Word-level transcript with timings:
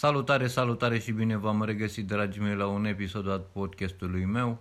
Salutare, 0.00 0.46
salutare 0.46 0.98
și 0.98 1.12
bine 1.12 1.36
v-am 1.36 1.62
regăsit, 1.62 2.06
dragii 2.06 2.40
mei, 2.40 2.54
la 2.54 2.66
un 2.66 2.84
episod 2.84 3.28
al 3.28 3.46
podcastului 3.52 4.24
meu. 4.24 4.58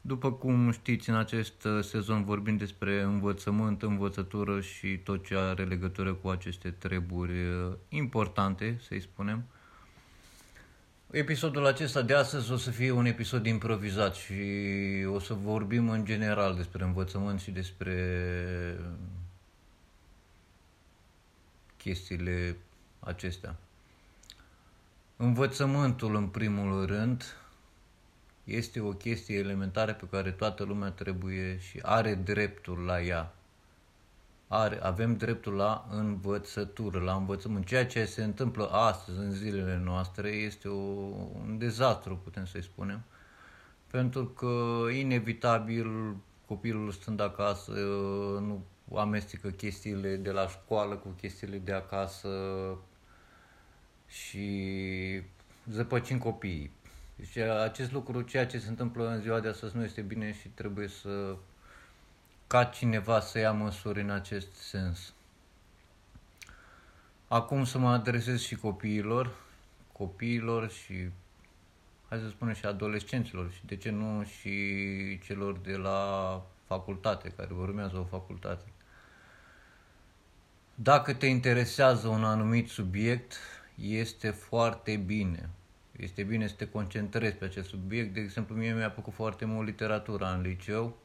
După 0.00 0.32
cum 0.32 0.70
știți, 0.70 1.08
în 1.08 1.16
acest 1.16 1.64
uh, 1.64 1.84
sezon 1.84 2.24
vorbim 2.24 2.56
despre 2.56 3.02
învățământ, 3.02 3.82
învățătură 3.82 4.60
și 4.60 4.98
tot 4.98 5.26
ce 5.26 5.36
are 5.36 5.64
legătură 5.64 6.14
cu 6.14 6.28
aceste 6.28 6.70
treburi 6.70 7.32
uh, 7.32 7.72
importante, 7.88 8.80
să-i 8.86 9.00
spunem. 9.00 9.44
Episodul 11.10 11.66
acesta 11.66 12.02
de 12.02 12.14
astăzi 12.14 12.52
o 12.52 12.56
să 12.56 12.70
fie 12.70 12.90
un 12.90 13.04
episod 13.04 13.46
improvizat 13.46 14.14
și 14.14 14.34
o 15.06 15.18
să 15.18 15.34
vorbim 15.34 15.88
în 15.88 16.04
general 16.04 16.54
despre 16.54 16.84
învățământ 16.84 17.40
și 17.40 17.50
despre 17.50 17.94
chestiile 21.76 22.56
acestea. 23.00 23.56
Învățământul, 25.20 26.14
în 26.14 26.26
primul 26.26 26.86
rând, 26.86 27.36
este 28.44 28.80
o 28.80 28.92
chestie 28.92 29.38
elementară 29.38 29.92
pe 29.92 30.06
care 30.10 30.30
toată 30.30 30.64
lumea 30.64 30.90
trebuie 30.90 31.58
și 31.58 31.78
are 31.82 32.14
dreptul 32.14 32.78
la 32.78 33.00
ea. 33.00 33.34
Are, 34.48 34.82
avem 34.82 35.16
dreptul 35.16 35.52
la 35.52 35.86
învățătură, 35.90 36.98
la 37.00 37.14
învățământ. 37.14 37.66
Ceea 37.66 37.86
ce 37.86 38.04
se 38.04 38.24
întâmplă 38.24 38.68
astăzi, 38.70 39.18
în 39.18 39.30
zilele 39.30 39.80
noastre, 39.84 40.28
este 40.28 40.68
o, 40.68 40.80
un 41.46 41.56
dezastru, 41.58 42.20
putem 42.24 42.46
să-i 42.46 42.62
spunem, 42.62 43.02
pentru 43.90 44.24
că, 44.24 44.86
inevitabil, 44.92 46.16
copilul 46.46 46.90
stând 46.90 47.20
acasă 47.20 47.72
nu 48.40 48.64
amestecă 48.94 49.48
chestiile 49.48 50.16
de 50.16 50.30
la 50.30 50.48
școală 50.48 50.94
cu 50.94 51.08
chestiile 51.08 51.58
de 51.58 51.72
acasă, 51.72 52.28
și 54.08 55.22
zăpăcim 55.70 56.18
copiii. 56.18 56.70
Deci 57.16 57.36
acest 57.36 57.92
lucru, 57.92 58.22
ceea 58.22 58.46
ce 58.46 58.58
se 58.58 58.68
întâmplă 58.68 59.08
în 59.08 59.20
ziua 59.20 59.40
de 59.40 59.48
astăzi 59.48 59.76
nu 59.76 59.84
este 59.84 60.00
bine 60.00 60.32
și 60.32 60.48
trebuie 60.48 60.88
să 60.88 61.36
ca 62.46 62.64
cineva 62.64 63.20
să 63.20 63.38
ia 63.38 63.52
măsuri 63.52 64.00
în 64.00 64.10
acest 64.10 64.54
sens. 64.54 65.12
Acum 67.28 67.64
să 67.64 67.78
mă 67.78 67.88
adresez 67.88 68.40
și 68.40 68.54
copiilor, 68.54 69.34
copiilor 69.92 70.70
și 70.70 71.10
hai 72.08 72.18
să 72.18 72.28
spunem 72.28 72.54
și 72.54 72.66
adolescenților 72.66 73.52
și 73.52 73.66
de 73.66 73.76
ce 73.76 73.90
nu 73.90 74.24
și 74.24 75.20
celor 75.24 75.58
de 75.58 75.76
la 75.76 76.42
facultate, 76.66 77.28
care 77.36 77.54
urmează 77.54 77.96
o 77.96 78.04
facultate. 78.04 78.64
Dacă 80.74 81.14
te 81.14 81.26
interesează 81.26 82.08
un 82.08 82.24
anumit 82.24 82.68
subiect, 82.68 83.34
este 83.80 84.30
foarte 84.30 84.96
bine. 84.96 85.48
Este 85.96 86.22
bine 86.22 86.46
să 86.46 86.54
te 86.54 86.68
concentrezi 86.68 87.34
pe 87.34 87.44
acest 87.44 87.68
subiect. 87.68 88.14
De 88.14 88.20
exemplu, 88.20 88.54
mie 88.54 88.72
mi-a 88.72 88.90
plăcut 88.90 89.12
foarte 89.12 89.44
mult 89.44 89.66
literatura 89.66 90.30
în 90.30 90.40
liceu. 90.40 90.96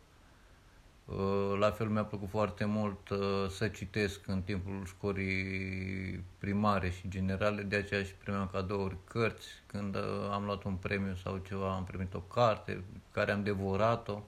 Uh, 1.05 1.57
la 1.59 1.71
fel 1.71 1.87
mi-a 1.87 2.03
plăcut 2.03 2.29
foarte 2.29 2.65
mult 2.65 3.09
uh, 3.09 3.49
să 3.49 3.67
citesc 3.67 4.27
în 4.27 4.41
timpul 4.41 4.85
școlii 4.85 6.23
primare 6.37 6.89
și 6.89 7.09
generale, 7.09 7.61
de 7.61 7.75
aceea 7.75 8.03
și 8.03 8.13
primeam 8.13 8.49
cadouri 8.51 8.97
cărți. 9.07 9.47
Când 9.65 9.95
uh, 9.95 10.29
am 10.31 10.43
luat 10.43 10.63
un 10.63 10.75
premiu 10.75 11.15
sau 11.15 11.41
ceva, 11.47 11.75
am 11.75 11.83
primit 11.83 12.13
o 12.13 12.19
carte 12.19 12.83
care 13.11 13.31
am 13.31 13.43
devorat-o. 13.43 14.21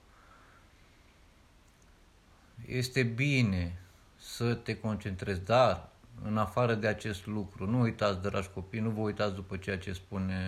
Este 2.66 3.04
bine 3.04 3.80
să 4.18 4.54
te 4.54 4.80
concentrezi, 4.80 5.46
dar 5.46 5.90
în 6.23 6.38
afară 6.38 6.73
de 6.73 6.88
acest 6.88 7.25
lucru, 7.25 7.69
nu 7.69 7.80
uitați, 7.80 8.21
dragi 8.21 8.49
copii, 8.53 8.80
nu 8.80 8.89
vă 8.89 8.99
uitați 8.99 9.35
după 9.35 9.58
ceea 9.58 9.77
ce 9.77 9.94
spune 9.94 10.39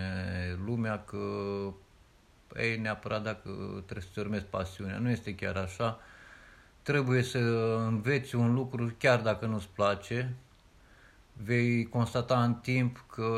lumea 0.64 1.04
că 1.04 1.18
ei, 2.56 2.78
neapărat 2.78 3.22
dacă 3.22 3.50
trebuie 3.84 4.04
să-ți 4.06 4.18
urmezi 4.18 4.44
pasiunea. 4.44 4.98
Nu 4.98 5.10
este 5.10 5.34
chiar 5.34 5.56
așa. 5.56 5.98
Trebuie 6.82 7.22
să 7.22 7.38
înveți 7.86 8.34
un 8.34 8.54
lucru, 8.54 8.94
chiar 8.98 9.20
dacă 9.20 9.46
nu-ți 9.46 9.68
place, 9.68 10.34
vei 11.32 11.88
constata 11.88 12.42
în 12.42 12.54
timp 12.54 13.04
că 13.10 13.32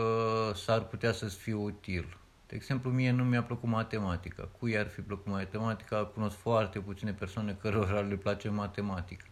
s-ar 0.54 0.80
putea 0.80 1.12
să-ți 1.12 1.36
fie 1.36 1.54
util. 1.54 2.16
De 2.46 2.56
exemplu, 2.56 2.90
mie 2.90 3.10
nu 3.10 3.24
mi-a 3.24 3.42
plăcut 3.42 3.69
matematica. 3.69 4.48
Cui 4.58 4.78
ar 4.78 4.86
fi 4.86 5.00
plăcut 5.00 5.26
matematica? 5.26 6.04
Cunosc 6.04 6.36
foarte 6.36 6.78
puține 6.78 7.12
persoane 7.12 7.58
cărora 7.60 8.00
le 8.00 8.16
place 8.16 8.48
matematica. 8.48 9.24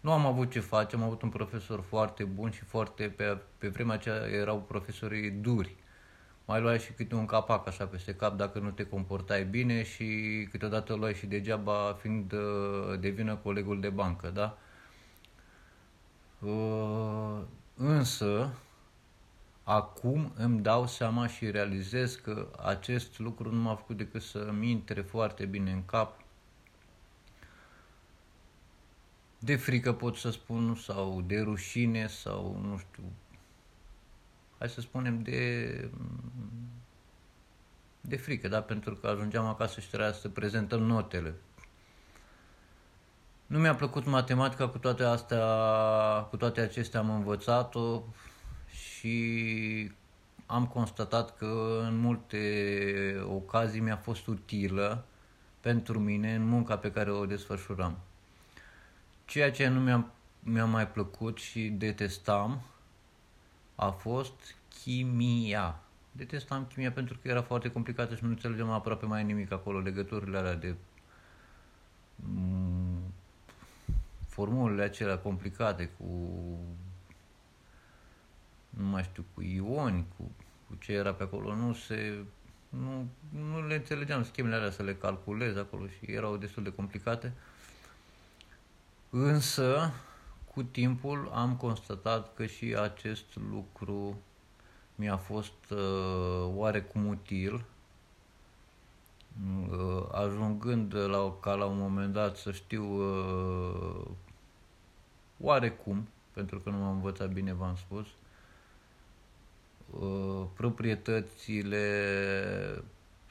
Nu 0.00 0.12
am 0.12 0.26
avut 0.26 0.50
ce 0.50 0.60
face, 0.60 0.96
am 0.96 1.02
avut 1.02 1.22
un 1.22 1.28
profesor 1.28 1.80
foarte 1.80 2.24
bun 2.24 2.50
și 2.50 2.64
foarte, 2.64 3.08
pe, 3.08 3.38
pe 3.58 3.68
vremea 3.68 3.94
aceea 3.94 4.26
erau 4.26 4.60
profesorii 4.60 5.30
duri. 5.30 5.76
Mai 6.44 6.60
luai 6.60 6.78
și 6.78 6.92
câte 6.92 7.14
un 7.14 7.26
capac 7.26 7.66
așa 7.66 7.84
peste 7.86 8.14
cap 8.14 8.36
dacă 8.36 8.58
nu 8.58 8.70
te 8.70 8.86
comportai 8.86 9.44
bine 9.44 9.82
și 9.82 10.06
câteodată 10.50 10.94
luai 10.94 11.14
și 11.14 11.26
degeaba 11.26 11.96
fiind 12.00 12.32
uh, 12.32 12.98
de 13.00 13.08
vină 13.08 13.36
colegul 13.36 13.80
de 13.80 13.88
bancă, 13.88 14.28
da? 14.28 14.58
Uh, 16.38 17.40
însă, 17.76 18.50
acum 19.62 20.32
îmi 20.36 20.60
dau 20.60 20.86
seama 20.86 21.26
și 21.26 21.50
realizez 21.50 22.14
că 22.14 22.46
acest 22.64 23.18
lucru 23.18 23.54
nu 23.54 23.60
m-a 23.60 23.74
făcut 23.74 23.96
decât 23.96 24.22
să-mi 24.22 24.70
intre 24.70 25.00
foarte 25.00 25.44
bine 25.44 25.72
în 25.72 25.84
cap 25.84 26.20
de 29.38 29.56
frică 29.56 29.92
pot 29.92 30.16
să 30.16 30.30
spun, 30.30 30.74
sau 30.74 31.22
de 31.26 31.40
rușine, 31.40 32.06
sau 32.06 32.60
nu 32.62 32.78
știu, 32.78 33.02
hai 34.58 34.68
să 34.68 34.80
spunem 34.80 35.22
de, 35.22 35.90
de 38.00 38.16
frică, 38.16 38.48
da? 38.48 38.62
pentru 38.62 38.94
că 38.94 39.06
ajungeam 39.06 39.46
acasă 39.46 39.80
și 39.80 39.88
trebuia 39.88 40.12
să 40.12 40.28
prezentăm 40.28 40.82
notele. 40.82 41.34
Nu 43.46 43.58
mi-a 43.58 43.74
plăcut 43.74 44.06
matematica, 44.06 44.68
cu 44.68 44.78
toate 44.78 45.02
astea, 45.02 45.46
cu 46.30 46.36
toate 46.36 46.60
acestea 46.60 47.00
am 47.00 47.10
învățat-o 47.10 48.02
și 48.70 49.92
am 50.46 50.66
constatat 50.66 51.36
că 51.36 51.80
în 51.88 51.96
multe 51.96 52.40
ocazii 53.28 53.80
mi-a 53.80 53.96
fost 53.96 54.26
utilă 54.26 55.04
pentru 55.60 55.98
mine 55.98 56.34
în 56.34 56.48
munca 56.48 56.76
pe 56.76 56.90
care 56.90 57.10
o 57.10 57.26
desfășuram. 57.26 57.98
Ceea 59.28 59.50
ce 59.50 59.68
nu 59.68 59.80
mi-a, 59.80 60.10
mi-a 60.40 60.64
mai 60.64 60.88
plăcut 60.88 61.38
și 61.38 61.68
detestam 61.68 62.62
a 63.74 63.90
fost 63.90 64.54
chimia. 64.82 65.80
Detestam 66.12 66.66
chimia 66.66 66.92
pentru 66.92 67.18
că 67.22 67.28
era 67.28 67.42
foarte 67.42 67.70
complicată 67.70 68.14
și 68.14 68.24
nu 68.24 68.28
înțelegeam 68.28 68.70
aproape 68.70 69.06
mai 69.06 69.24
nimic 69.24 69.52
acolo, 69.52 69.78
legăturile 69.78 70.38
alea 70.38 70.54
de 70.54 70.74
mm, 72.16 73.12
formulele 74.28 74.82
acelea 74.82 75.18
complicate 75.18 75.90
cu 75.98 76.04
nu 78.70 78.84
mai 78.84 79.02
știu, 79.02 79.24
cu 79.34 79.42
ioni, 79.42 80.06
cu, 80.16 80.30
cu 80.68 80.74
ce 80.80 80.92
era 80.92 81.12
pe 81.14 81.22
acolo, 81.22 81.54
nu 81.54 81.72
se 81.72 82.24
nu, 82.68 83.08
nu 83.30 83.66
le 83.66 83.74
înțelegeam 83.74 84.24
schemele 84.24 84.54
alea 84.54 84.70
să 84.70 84.82
le 84.82 84.94
calculez 84.94 85.56
acolo 85.56 85.86
și 85.86 86.12
erau 86.12 86.36
destul 86.36 86.62
de 86.62 86.72
complicate. 86.72 87.32
Însă, 89.10 89.92
cu 90.54 90.62
timpul 90.62 91.30
am 91.34 91.56
constatat 91.56 92.34
că 92.34 92.46
și 92.46 92.76
acest 92.80 93.24
lucru 93.50 94.16
mi-a 94.94 95.16
fost 95.16 95.70
uh, 95.70 96.50
oarecum 96.54 97.06
util, 97.06 97.64
uh, 99.70 100.02
ajungând 100.12 100.94
la, 100.94 101.34
ca 101.40 101.54
la 101.54 101.64
un 101.64 101.78
moment 101.78 102.12
dat 102.12 102.36
să 102.36 102.52
știu 102.52 102.84
uh, 102.84 104.06
oarecum, 105.40 106.08
pentru 106.32 106.58
că 106.60 106.70
nu 106.70 106.76
m-am 106.76 106.94
învățat 106.94 107.32
bine, 107.32 107.52
v-am 107.52 107.76
spus, 107.76 108.06
uh, 109.90 110.46
proprietățile 110.54 111.84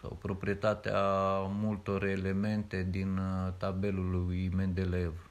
sau 0.02 0.18
proprietatea 0.22 1.02
multor 1.40 2.04
elemente 2.04 2.88
din 2.90 3.18
uh, 3.18 3.54
tabelul 3.58 4.10
lui 4.10 4.50
Mendeleev. 4.56 5.27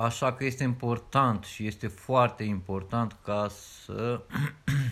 Așa 0.00 0.32
că 0.32 0.44
este 0.44 0.62
important 0.62 1.44
și 1.44 1.66
este 1.66 1.86
foarte 1.86 2.44
important 2.44 3.16
ca 3.24 3.48
să 3.48 4.20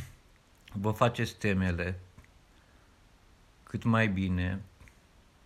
vă 0.82 0.90
faceți 0.90 1.36
temele 1.36 2.00
cât 3.62 3.84
mai 3.84 4.08
bine 4.08 4.62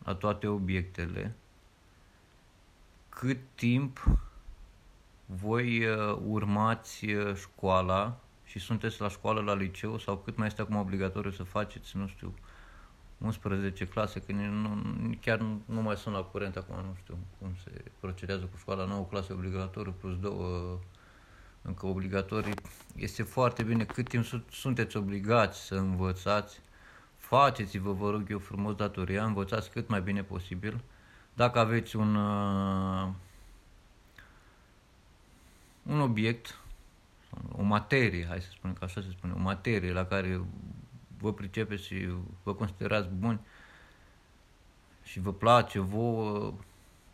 la 0.04 0.14
toate 0.14 0.46
obiectele, 0.46 1.34
cât 3.08 3.38
timp 3.54 4.18
voi 5.26 5.84
uh, 5.84 6.18
urmați 6.26 7.10
uh, 7.10 7.34
școala 7.34 8.20
și 8.44 8.58
sunteți 8.58 9.00
la 9.00 9.08
școală, 9.08 9.40
la 9.40 9.54
liceu 9.54 9.98
sau 9.98 10.16
cât 10.16 10.36
mai 10.36 10.46
este 10.46 10.60
acum 10.60 10.76
obligatoriu 10.76 11.30
să 11.30 11.42
faceți, 11.42 11.96
nu 11.96 12.06
știu, 12.06 12.34
11 13.18 13.86
clase, 13.86 14.20
că 14.20 14.32
nu, 14.32 14.82
chiar 15.20 15.38
nu, 15.38 15.62
nu 15.64 15.82
mai 15.82 15.96
sunt 15.96 16.14
la 16.14 16.22
curent 16.22 16.56
acum, 16.56 16.76
nu 16.76 16.96
știu 17.02 17.18
cum 17.38 17.54
se 17.64 17.69
procedează 18.00 18.44
cu 18.44 18.56
școala 18.56 18.84
nouă, 18.84 19.04
clase 19.04 19.32
obligatoriu 19.32 19.94
plus 20.00 20.18
două 20.18 20.78
încă 21.62 21.86
obligatorii. 21.86 22.54
Este 22.96 23.22
foarte 23.22 23.62
bine 23.62 23.84
cât 23.84 24.08
timp 24.08 24.24
sunteți 24.50 24.96
obligați 24.96 25.66
să 25.66 25.74
învățați. 25.74 26.60
Faceți-vă, 27.16 27.92
vă 27.92 28.10
rog 28.10 28.30
eu 28.30 28.38
frumos, 28.38 28.74
datoria, 28.74 29.24
învățați 29.24 29.70
cât 29.70 29.88
mai 29.88 30.00
bine 30.00 30.22
posibil. 30.22 30.80
Dacă 31.34 31.58
aveți 31.58 31.96
un, 31.96 32.14
uh, 32.14 33.08
un 35.82 36.00
obiect, 36.00 36.58
o 37.52 37.62
materie, 37.62 38.26
hai 38.26 38.40
să 38.40 38.48
spunem 38.50 38.76
că 38.76 38.84
așa 38.84 39.00
se 39.00 39.10
spune, 39.10 39.32
o 39.32 39.38
materie 39.38 39.92
la 39.92 40.04
care 40.04 40.40
vă 41.18 41.32
pricepeți 41.32 41.84
și 41.84 42.08
vă 42.42 42.54
considerați 42.54 43.08
buni 43.08 43.40
și 45.02 45.20
vă 45.20 45.32
place 45.32 45.78
vouă, 45.78 46.54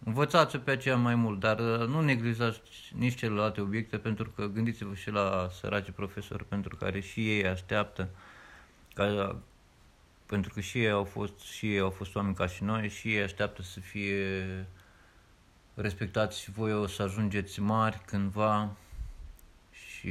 învățați 0.05 0.57
pe 0.57 0.71
aceea 0.71 0.97
mai 0.97 1.15
mult, 1.15 1.41
dar 1.41 1.59
uh, 1.59 1.87
nu 1.89 2.01
neglijați 2.01 2.61
nici 2.99 3.17
celelalte 3.17 3.61
obiecte, 3.61 3.99
pentru 3.99 4.31
că 4.31 4.47
gândiți-vă 4.47 4.95
și 4.95 5.11
la 5.11 5.49
săraci 5.61 5.91
profesori, 5.91 6.45
pentru 6.45 6.77
care 6.77 7.01
și 7.01 7.31
ei 7.31 7.47
așteaptă, 7.47 8.09
ca, 8.95 9.37
pentru 10.27 10.53
că 10.55 10.61
și 10.61 10.79
ei 10.79 10.91
au 10.91 11.05
fost, 11.05 11.41
și 11.41 11.73
ei 11.73 11.79
au 11.79 11.91
fost 11.91 12.15
oameni 12.15 12.35
ca 12.35 12.47
și 12.47 12.65
noi, 12.65 12.89
și 12.89 13.15
ei 13.15 13.23
așteaptă 13.23 13.63
să 13.63 13.81
fie 13.81 14.67
respectați 15.75 16.41
și 16.41 16.51
voi 16.51 16.73
o 16.73 16.87
să 16.87 17.03
ajungeți 17.03 17.61
mari 17.61 18.03
cândva 18.07 18.77
și 19.71 20.09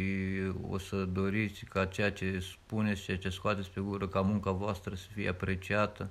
o 0.69 0.77
să 0.77 1.05
doriți 1.05 1.65
ca 1.65 1.85
ceea 1.85 2.11
ce 2.11 2.39
spuneți, 2.39 3.01
ceea 3.01 3.17
ce 3.17 3.29
scoateți 3.29 3.69
pe 3.69 3.81
gură, 3.81 4.07
ca 4.07 4.21
munca 4.21 4.51
voastră 4.51 4.95
să 4.95 5.07
fie 5.13 5.29
apreciată 5.29 6.09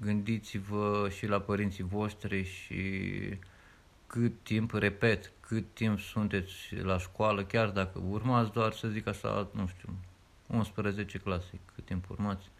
gândiți-vă 0.00 1.08
și 1.16 1.26
la 1.26 1.40
părinții 1.40 1.84
voștri 1.84 2.42
și 2.42 3.12
cât 4.06 4.32
timp, 4.42 4.72
repet, 4.72 5.32
cât 5.40 5.64
timp 5.72 5.98
sunteți 5.98 6.74
la 6.82 6.98
școală, 6.98 7.44
chiar 7.44 7.68
dacă 7.68 8.00
urmați 8.08 8.52
doar, 8.52 8.72
să 8.72 8.88
zic 8.88 9.06
așa, 9.06 9.48
nu 9.52 9.66
știu, 9.66 9.88
11 10.46 11.18
clase, 11.18 11.60
cât 11.74 11.84
timp 11.84 12.10
urmați, 12.10 12.50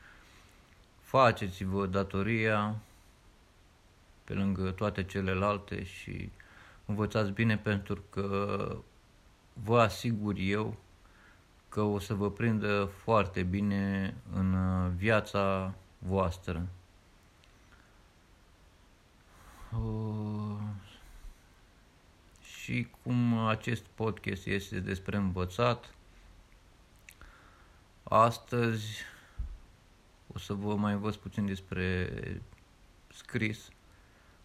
faceți-vă 1.00 1.86
datoria 1.86 2.76
pe 4.24 4.32
lângă 4.32 4.70
toate 4.70 5.04
celelalte 5.04 5.84
și 5.84 6.30
învățați 6.86 7.30
bine 7.30 7.56
pentru 7.56 8.02
că 8.10 8.76
vă 9.52 9.80
asigur 9.80 10.34
eu 10.38 10.76
că 11.68 11.80
o 11.80 11.98
să 11.98 12.14
vă 12.14 12.30
prindă 12.30 12.90
foarte 13.02 13.42
bine 13.42 14.14
în 14.32 14.56
viața 14.96 15.74
voastră. 15.98 16.66
Uh, 19.82 20.58
și 22.64 22.86
cum 23.02 23.38
acest 23.38 23.82
podcast 23.82 24.46
este 24.46 24.80
despre 24.80 25.16
învățat, 25.16 25.94
astăzi 28.02 28.86
o 30.34 30.38
să 30.38 30.52
vă 30.52 30.74
mai 30.74 30.92
învăț 30.92 31.14
puțin 31.14 31.46
despre 31.46 32.12
scris, 33.14 33.68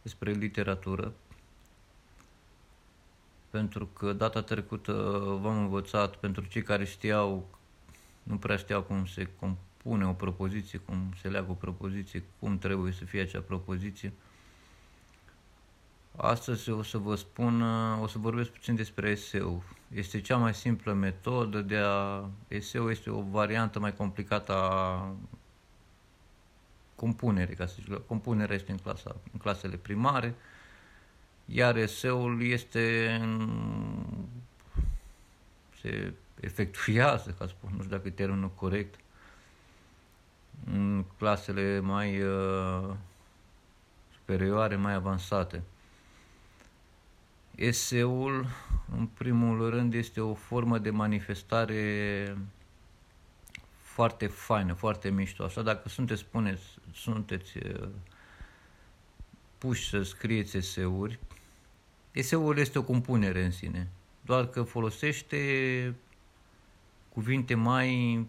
despre 0.01 0.31
literatură, 0.31 1.13
pentru 3.49 3.85
că 3.85 4.13
data 4.13 4.41
trecută 4.41 4.93
v-am 5.41 5.57
învățat, 5.57 6.15
pentru 6.15 6.45
cei 6.45 6.63
care 6.63 6.85
știau, 6.85 7.49
nu 8.23 8.37
prea 8.37 8.55
știau 8.55 8.81
cum 8.81 9.05
se 9.05 9.29
compune 9.39 10.07
o 10.07 10.13
propoziție, 10.13 10.79
cum 10.79 11.13
se 11.21 11.29
leagă 11.29 11.51
o 11.51 11.53
propoziție, 11.53 12.23
cum 12.39 12.57
trebuie 12.57 12.91
să 12.91 13.05
fie 13.05 13.21
acea 13.21 13.41
propoziție, 13.41 14.13
Astăzi 16.21 16.69
o 16.69 16.83
să 16.83 16.97
vă 16.97 17.15
spun, 17.15 17.61
o 18.01 18.07
să 18.07 18.17
vorbesc 18.17 18.49
puțin 18.49 18.75
despre 18.75 19.15
SEO. 19.15 19.63
Este 19.93 20.21
cea 20.21 20.37
mai 20.37 20.53
simplă 20.53 20.93
metodă 20.93 21.61
de 21.61 21.77
a... 21.77 22.29
SEO 22.59 22.91
este 22.91 23.09
o 23.09 23.21
variantă 23.21 23.79
mai 23.79 23.95
complicată 23.95 24.53
a 24.53 25.11
compunerii, 26.95 27.55
ca 27.55 27.65
să 27.65 27.75
zic. 27.79 28.05
Compunerea 28.07 28.55
este 28.55 28.71
în, 28.71 28.77
clasa, 28.77 29.15
în 29.33 29.39
clasele 29.39 29.75
primare, 29.75 30.35
iar 31.45 31.85
SEO-ul 31.85 32.43
este 32.43 33.17
în, 33.21 33.49
se 35.81 36.13
efectuează, 36.39 37.35
ca 37.37 37.45
să 37.45 37.53
spun, 37.57 37.69
nu 37.75 37.83
știu 37.83 37.95
dacă 37.95 38.07
e 38.07 38.11
termenul 38.11 38.51
corect, 38.55 38.99
în 40.65 41.05
clasele 41.17 41.79
mai 41.79 42.21
uh, 42.21 42.89
superioare, 44.15 44.75
mai 44.75 44.93
avansate. 44.93 45.63
Eseul, 47.59 48.45
în 48.97 49.05
primul 49.05 49.69
rând, 49.69 49.93
este 49.93 50.21
o 50.21 50.33
formă 50.33 50.77
de 50.77 50.89
manifestare 50.89 52.37
foarte 53.81 54.27
faină, 54.27 54.73
foarte 54.73 55.09
mișto. 55.09 55.43
Așa, 55.43 55.61
dacă 55.61 55.89
sunteți, 55.89 56.21
spuneți, 56.21 56.63
sunteți 56.93 57.57
uh, 57.57 57.87
puși 59.57 59.89
să 59.89 60.01
scrieți 60.01 60.57
eseuri, 60.57 61.19
eseul 62.11 62.57
este 62.57 62.79
o 62.79 62.83
compunere 62.83 63.43
în 63.43 63.51
sine, 63.51 63.87
doar 64.21 64.47
că 64.47 64.63
folosește 64.63 65.95
cuvinte 67.13 67.53
mai 67.55 68.27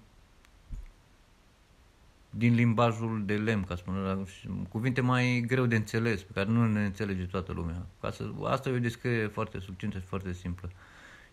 din 2.30 2.54
limbajul 2.54 3.22
de 3.24 3.36
lemn, 3.36 3.64
ca 3.64 3.74
să 3.74 3.82
spun, 3.82 4.64
cuvinte 4.68 5.00
mai 5.00 5.44
greu 5.46 5.66
de 5.66 5.76
înțeles, 5.76 6.22
pe 6.22 6.32
care 6.32 6.48
nu 6.48 6.72
le 6.72 6.84
înțelege 6.84 7.24
toată 7.24 7.52
lumea. 7.52 7.86
Ca 8.00 8.10
să, 8.10 8.30
asta 8.44 8.68
e 8.68 8.72
o 8.72 8.78
descriere 8.78 9.26
foarte 9.26 9.58
succintă 9.58 9.98
și 9.98 10.04
foarte 10.04 10.32
simplă. 10.32 10.70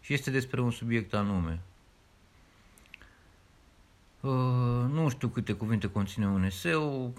Și 0.01 0.13
este 0.13 0.31
despre 0.31 0.61
un 0.61 0.71
subiect 0.71 1.13
anume. 1.13 1.61
Uh, 4.21 4.85
nu 4.91 5.09
știu 5.09 5.27
câte 5.27 5.53
cuvinte 5.53 5.89
conține 5.89 6.27
un 6.27 6.43
eseu. 6.43 7.13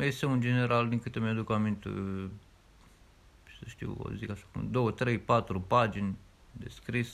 Eseu, 0.00 0.32
în 0.32 0.40
general, 0.40 0.88
din 0.88 0.98
câte 0.98 1.20
mi-aduc 1.20 1.50
aminte, 1.50 1.88
să 3.58 3.64
știu, 3.66 3.96
o 3.98 4.10
zic 4.16 4.30
așa, 4.30 4.44
două, 4.70 4.90
trei, 4.90 5.18
patru 5.18 5.60
pagini 5.60 6.16
de 6.52 6.68
scris. 6.68 7.08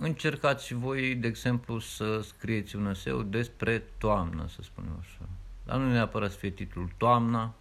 Încercați 0.00 0.66
și 0.66 0.74
voi, 0.74 1.14
de 1.14 1.26
exemplu, 1.26 1.78
să 1.78 2.20
scrieți 2.20 2.76
un 2.76 2.86
eseu 2.86 3.22
despre 3.22 3.82
toamnă, 3.98 4.46
să 4.48 4.62
spunem 4.62 4.96
așa. 5.00 5.28
Dar 5.64 5.78
nu 5.78 5.90
neapărat 5.90 6.30
să 6.30 6.36
fie 6.36 6.50
titlul 6.50 6.90
Toamna, 6.96 7.54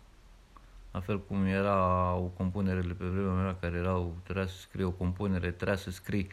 la 0.91 0.99
fel 0.99 1.19
cum 1.19 1.45
era 1.45 2.13
o 2.13 2.31
compunerele 2.37 2.93
pe 2.93 3.05
vremea 3.05 3.33
mea 3.33 3.55
care 3.55 3.77
erau, 3.77 4.15
trebuia 4.23 4.47
să 4.47 4.57
scrie 4.57 4.83
o 4.83 4.91
compunere, 4.91 5.51
trebuia 5.51 5.77
să 5.77 5.91
scrii 5.91 6.27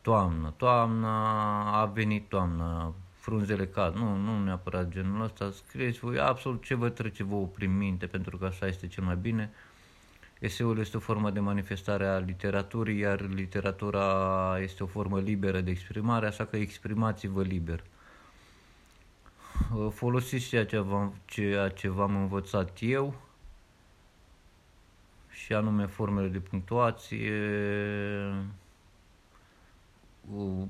toamnă, 0.00 0.54
toamna, 0.56 1.80
a 1.80 1.84
venit 1.84 2.28
toamna, 2.28 2.94
frunzele 3.14 3.66
cad, 3.66 3.94
nu, 3.94 4.16
nu 4.16 4.44
neapărat 4.44 4.88
genul 4.88 5.22
ăsta, 5.22 5.50
scrieți 5.50 5.98
voi 5.98 6.18
absolut 6.18 6.64
ce 6.64 6.74
vă 6.74 6.88
trece 6.88 7.22
vouă 7.22 7.46
prin 7.46 7.76
minte, 7.76 8.06
pentru 8.06 8.36
că 8.38 8.44
așa 8.44 8.66
este 8.66 8.86
cel 8.86 9.04
mai 9.04 9.16
bine, 9.16 9.50
Eseul 10.38 10.78
este 10.78 10.96
o 10.96 11.00
formă 11.00 11.30
de 11.30 11.40
manifestare 11.40 12.06
a 12.06 12.18
literaturii, 12.18 12.98
iar 12.98 13.20
literatura 13.20 14.58
este 14.60 14.82
o 14.82 14.86
formă 14.86 15.20
liberă 15.20 15.60
de 15.60 15.70
exprimare, 15.70 16.26
așa 16.26 16.44
că 16.44 16.56
exprimați-vă 16.56 17.42
liber. 17.42 17.84
Folosiți 19.90 20.48
ceea 20.48 20.66
ce, 20.66 20.78
v-am, 20.78 21.14
ceea 21.24 21.68
ce 21.68 21.88
v-am 21.88 22.16
învățat 22.16 22.76
eu, 22.80 23.14
și 25.30 25.52
anume 25.52 25.86
formele 25.86 26.28
de 26.28 26.38
punctuație, 26.38 27.32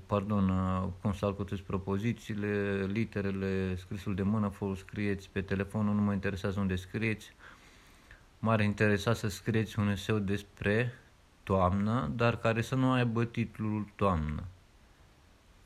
pardon, 0.06 0.52
cum 1.00 1.12
să 1.12 1.24
alcătuiți 1.24 1.62
propozițiile, 1.62 2.84
literele, 2.92 3.76
scrisul 3.76 4.14
de 4.14 4.22
mână, 4.22 4.52
scrieți 4.76 5.28
pe 5.32 5.40
telefonul, 5.40 5.94
nu 5.94 6.00
mă 6.00 6.12
interesează 6.12 6.60
unde 6.60 6.76
scrieți, 6.76 7.32
m-ar 8.38 8.60
interesa 8.60 9.14
să 9.14 9.28
scrieți 9.28 9.78
un 9.78 9.88
eseu 9.88 10.18
despre 10.18 10.94
toamnă, 11.42 12.12
dar 12.16 12.36
care 12.38 12.60
să 12.60 12.74
nu 12.74 12.92
aibă 12.92 13.24
titlul 13.24 13.88
toamnă. 13.96 14.44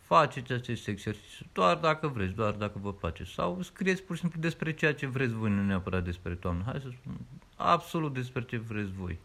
Faceți 0.01 0.53
acest 0.53 0.89
exercițiu 0.89 1.47
doar 1.53 1.77
dacă 1.77 2.09
vreți, 2.09 2.35
doar 2.35 2.53
dacă 2.53 2.79
vă 2.79 2.93
place. 2.93 3.25
Sau 3.25 3.63
scrieți 3.63 4.03
pur 4.03 4.15
și 4.15 4.21
simplu 4.21 4.41
despre 4.41 4.75
ceea 4.75 4.95
ce 4.95 5.07
vreți 5.07 5.33
voi, 5.33 5.51
nu 5.51 5.65
neapărat 5.65 6.05
despre 6.05 6.35
toamnă. 6.35 6.63
Hai 6.65 6.81
să 6.83 6.89
spun 6.91 7.21
absolut 7.57 8.15
despre 8.15 8.45
ce 8.45 8.57
vreți 8.59 8.93
voi. 8.93 9.19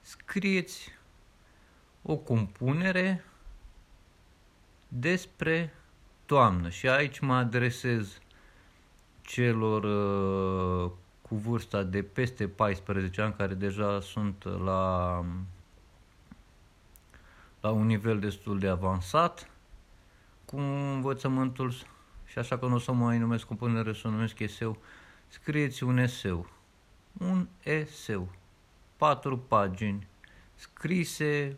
Scrieți 0.00 0.92
o 2.02 2.16
compunere 2.16 3.24
despre 4.88 5.74
toamnă. 6.26 6.68
Și 6.68 6.88
aici 6.88 7.18
mă 7.18 7.34
adresez 7.34 8.18
celor 9.22 9.84
uh, 9.84 10.92
cu 11.34 11.40
vârsta 11.40 11.82
de 11.82 12.02
peste 12.02 12.48
14 12.48 13.20
ani, 13.20 13.34
care 13.34 13.54
deja 13.54 14.00
sunt 14.00 14.44
la, 14.44 15.24
la 17.60 17.70
un 17.70 17.86
nivel 17.86 18.20
destul 18.20 18.58
de 18.58 18.68
avansat 18.68 19.50
cu 20.44 20.56
învățământul 20.56 21.70
și 22.24 22.38
așa 22.38 22.58
că 22.58 22.66
nu 22.66 22.74
o 22.74 22.78
să 22.78 22.92
mai 22.92 23.18
numesc 23.18 23.44
compunere, 23.44 23.92
să 23.92 24.08
o 24.08 24.10
numesc 24.10 24.38
eseu, 24.38 24.78
scrieți 25.28 25.82
un 25.82 25.98
eseu. 25.98 26.46
Un 27.12 27.48
eseu. 27.62 28.28
Patru 28.96 29.38
pagini 29.38 30.06
scrise 30.54 31.56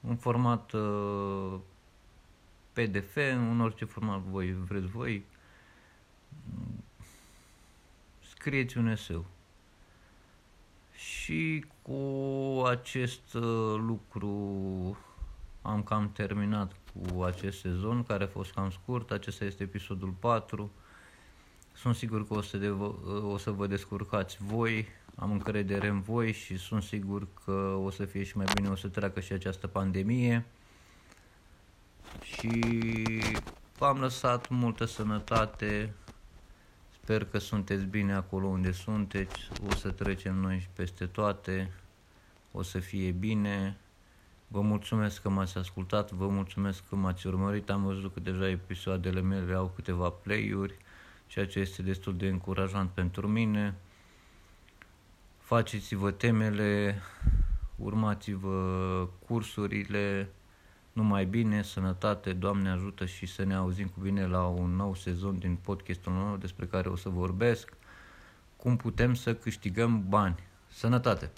în 0.00 0.16
format 0.16 0.72
uh, 0.72 1.58
PDF, 2.72 3.16
în 3.32 3.60
orice 3.60 3.84
format 3.84 4.20
voi 4.20 4.52
vreți 4.52 4.86
voi. 4.86 5.24
Scrieți 8.42 8.78
un 8.78 8.86
eseu. 8.86 9.24
Și 10.92 11.64
cu 11.82 12.62
acest 12.66 13.34
uh, 13.34 13.74
lucru 13.76 14.98
am 15.62 15.82
cam 15.82 16.12
terminat 16.12 16.72
cu 16.92 17.22
acest 17.22 17.60
sezon, 17.60 18.02
care 18.02 18.24
a 18.24 18.26
fost 18.26 18.52
cam 18.52 18.70
scurt. 18.70 19.10
Acesta 19.10 19.44
este 19.44 19.62
episodul 19.62 20.14
4. 20.20 20.70
Sunt 21.72 21.94
sigur 21.94 22.26
că 22.26 22.34
o 22.34 22.40
să, 22.40 22.56
de, 22.56 22.68
o 23.22 23.36
să 23.36 23.50
vă 23.50 23.66
descurcați 23.66 24.36
voi, 24.40 24.86
am 25.14 25.30
încredere 25.30 25.88
în 25.88 26.00
voi 26.00 26.32
și 26.32 26.56
sunt 26.56 26.82
sigur 26.82 27.26
că 27.44 27.78
o 27.84 27.90
să 27.90 28.04
fie 28.04 28.22
și 28.22 28.36
mai 28.36 28.46
bine, 28.54 28.68
o 28.68 28.76
să 28.76 28.88
treacă 28.88 29.20
și 29.20 29.32
această 29.32 29.66
pandemie. 29.66 30.44
Și 32.22 32.60
v-am 33.78 34.00
lăsat 34.00 34.48
multă 34.48 34.84
sănătate, 34.84 35.94
sper 37.02 37.24
că 37.24 37.38
sunteți 37.38 37.84
bine 37.84 38.12
acolo 38.12 38.46
unde 38.46 38.72
sunteți, 38.72 39.48
o 39.68 39.74
să 39.74 39.90
trecem 39.90 40.34
noi 40.34 40.58
și 40.58 40.68
peste 40.72 41.06
toate, 41.06 41.70
o 42.52 42.62
să 42.62 42.78
fie 42.78 43.10
bine. 43.10 43.76
Vă 44.48 44.60
mulțumesc 44.60 45.22
că 45.22 45.28
m-ați 45.28 45.58
ascultat, 45.58 46.10
vă 46.10 46.28
mulțumesc 46.28 46.82
că 46.88 46.96
m-ați 46.96 47.26
urmărit, 47.26 47.70
am 47.70 47.82
văzut 47.82 48.12
că 48.14 48.20
deja 48.20 48.48
episoadele 48.48 49.20
mele 49.20 49.54
au 49.54 49.72
câteva 49.74 50.08
play-uri 50.08 50.74
ceea 51.26 51.46
ce 51.46 51.58
este 51.58 51.82
destul 51.82 52.16
de 52.16 52.28
încurajant 52.28 52.90
pentru 52.90 53.28
mine. 53.28 53.74
Faceți-vă 55.38 56.10
temele, 56.10 57.02
urmați-vă 57.76 59.08
cursurile, 59.26 60.28
numai 60.92 61.24
bine, 61.24 61.62
sănătate, 61.62 62.32
Doamne 62.32 62.70
ajută 62.70 63.06
și 63.06 63.26
să 63.26 63.44
ne 63.44 63.54
auzim 63.54 63.86
cu 63.86 64.00
bine 64.00 64.26
la 64.26 64.46
un 64.46 64.70
nou 64.70 64.94
sezon 64.94 65.38
din 65.38 65.56
podcastul 65.56 66.12
meu 66.12 66.36
despre 66.36 66.66
care 66.66 66.88
o 66.88 66.96
să 66.96 67.08
vorbesc, 67.08 67.72
cum 68.56 68.76
putem 68.76 69.14
să 69.14 69.34
câștigăm 69.34 70.04
bani. 70.08 70.34
Sănătate! 70.68 71.30